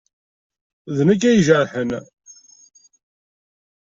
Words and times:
D 0.95 0.97
nekk 1.07 1.21
ay 1.29 1.37
ijerḥen. 1.39 1.89